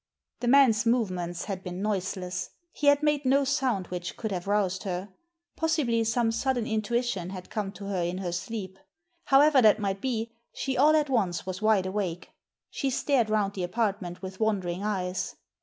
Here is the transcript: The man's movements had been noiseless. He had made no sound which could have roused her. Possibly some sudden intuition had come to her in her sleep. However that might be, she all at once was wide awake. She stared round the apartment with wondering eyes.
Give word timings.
The 0.39 0.47
man's 0.47 0.87
movements 0.87 1.45
had 1.45 1.63
been 1.63 1.79
noiseless. 1.79 2.49
He 2.71 2.87
had 2.87 3.03
made 3.03 3.23
no 3.23 3.43
sound 3.43 3.85
which 3.89 4.17
could 4.17 4.31
have 4.31 4.47
roused 4.47 4.81
her. 4.81 5.09
Possibly 5.55 6.03
some 6.05 6.31
sudden 6.31 6.65
intuition 6.65 7.29
had 7.29 7.51
come 7.51 7.71
to 7.73 7.85
her 7.85 8.01
in 8.01 8.17
her 8.17 8.31
sleep. 8.31 8.79
However 9.25 9.61
that 9.61 9.77
might 9.77 10.01
be, 10.01 10.31
she 10.53 10.75
all 10.75 10.95
at 10.95 11.11
once 11.11 11.45
was 11.45 11.61
wide 11.61 11.85
awake. 11.85 12.31
She 12.71 12.89
stared 12.89 13.29
round 13.29 13.53
the 13.53 13.61
apartment 13.61 14.23
with 14.23 14.39
wondering 14.39 14.81
eyes. 14.83 15.35